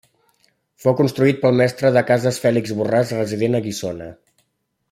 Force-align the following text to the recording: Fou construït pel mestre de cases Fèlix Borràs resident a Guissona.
Fou 0.85 0.95
construït 1.01 1.43
pel 1.43 1.59
mestre 1.59 1.93
de 1.97 2.03
cases 2.09 2.41
Fèlix 2.47 2.75
Borràs 2.81 3.15
resident 3.19 3.59
a 3.61 3.65
Guissona. 3.67 4.13